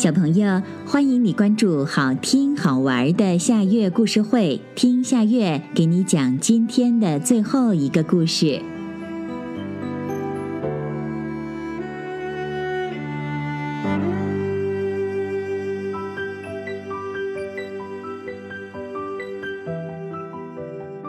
[0.00, 8.62] 小朋友，欢迎你关注好听好玩的夏月故事会，听夏月给你讲今天的最后一个故事。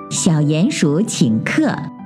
[0.09, 2.00] 小鼹鼠请客。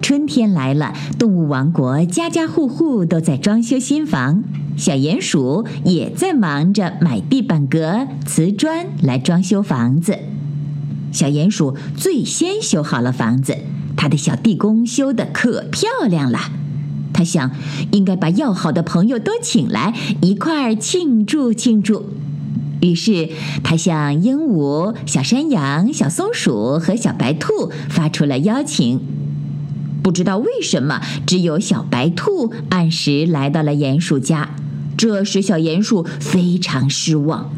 [0.00, 4.42] 春天来了，动物王国家家户户都在装修新房，
[4.76, 10.18] 小鼹鼠也在忙着买地板革、瓷砖来装修房子。
[11.12, 13.56] 小鼹鼠最先修好了房子，
[13.96, 16.38] 他的小地宫修得可漂亮了。
[17.12, 17.50] 他想，
[17.92, 22.06] 应该把要好的朋友都请来，一块儿庆祝庆祝。
[22.80, 23.28] 于是，
[23.62, 29.19] 他向鹦鹉、小山羊、小松鼠和小白兔发出了邀请。
[30.02, 34.50] 不知道为什么，只有小白兔按时来到了鼹鼠家，
[34.96, 37.50] 这使小鼹鼠非常失望。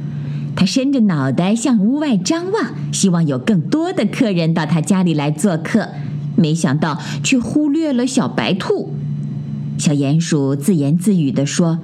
[0.54, 5.88] 他伸着脑袋向屋外张望，希望有更多的客人到他家里来做客，
[6.36, 8.92] 没想到却忽略了小白兔。
[9.78, 11.78] 小鼹鼠自言自语地说：“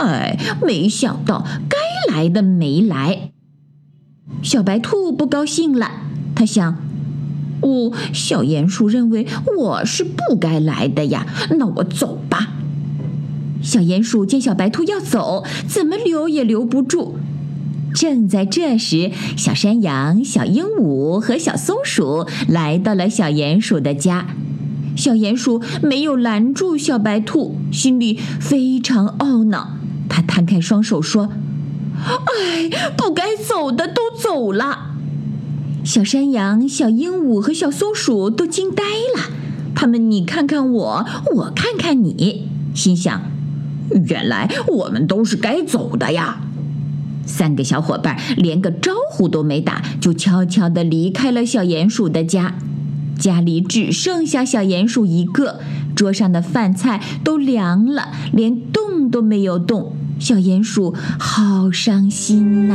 [0.00, 3.32] 哎，没想到该……”来的没来，
[4.42, 5.90] 小白兔不高兴了。
[6.34, 6.76] 他想
[7.60, 11.26] ：“哦，小鼹鼠认为我是不该来的呀，
[11.58, 12.54] 那我走吧。”
[13.62, 17.16] 小鼹鼠见小白兔要走，怎么留也留不住。
[17.94, 24.26] 正在这时，小山羊、小鹦鹉和小松鼠来到了小鼹鼠的家。
[24.96, 29.78] 小鼹鼠没有拦住小白兔，心里非常懊恼。
[30.08, 31.30] 他摊开双手说。
[32.06, 34.93] 哎，不该走的都走了。
[35.84, 39.30] 小山羊、小鹦鹉和小松鼠都惊呆了，
[39.74, 43.20] 他们你看看我，我看看你，心想：
[44.06, 46.40] 原来我们都是该走的呀。
[47.26, 52.54] 三个小伙伴连个招呼都没打，就悄悄地离开了小鼹鼠的家。
[53.18, 55.60] 家里只剩下小鼹鼠一个，
[55.94, 59.94] 桌上的饭菜都凉了，连动都没有动。
[60.18, 62.74] 小鼹鼠好伤心呐！